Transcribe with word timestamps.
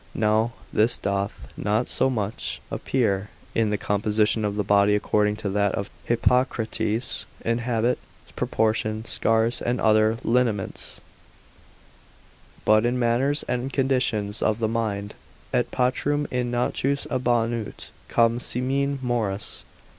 Now 0.15 0.53
this 0.73 0.97
doth 0.97 1.49
not 1.55 1.87
so 1.87 2.09
much 2.09 2.59
appear 2.71 3.29
in 3.53 3.69
the 3.69 3.77
composition 3.77 4.43
of 4.43 4.55
the 4.55 4.63
body, 4.63 4.95
according 4.95 5.35
to 5.35 5.49
that 5.49 5.75
of 5.75 5.91
Hippocrates, 6.05 7.27
in 7.45 7.59
habit, 7.59 7.99
proportion, 8.35 9.05
scars, 9.05 9.61
and 9.61 9.79
other 9.79 10.17
lineaments; 10.23 11.01
but 12.65 12.83
in 12.83 12.97
manners 12.97 13.43
and 13.47 13.71
conditions 13.71 14.41
of 14.41 14.57
the 14.57 14.67
mind, 14.67 15.13
Et 15.53 15.69
patrum 15.69 16.25
in 16.31 16.49
natos 16.49 17.05
abeunt 17.11 17.91
cum 18.07 18.39
semine 18.39 18.97
mores. 19.03 19.63